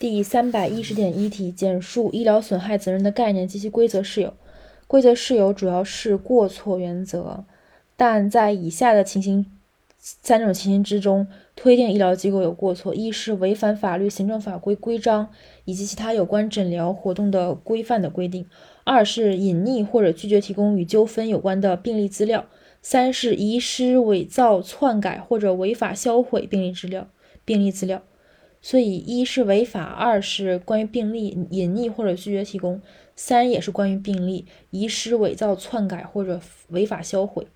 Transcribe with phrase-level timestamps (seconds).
[0.00, 4.32] 第三百一十点一题，简述医疗损害责任的概念及其规则事由。
[4.86, 7.44] 规则事由主要是过错原则，
[7.98, 9.44] 但在以下的情形
[9.98, 15.28] 三种情形之中，推定医疗机构有过错：一是违反法律、行政法规、规章
[15.66, 18.44] 以及其他有关诊疗活动的规范的规定；
[18.84, 22.46] 二是隐匿或者拒绝提供与纠纷有关的病历资料；
[22.80, 27.06] 三是遗失、伪造、篡改或者违法销毁病历资料。
[27.44, 28.00] 病历资料。
[28.62, 32.80] 所以，一是违法，二是关于病例隐匿或者拒绝提供，
[33.16, 37.46] 三也是关于病例遗失、伪造、篡改或者违法销毁。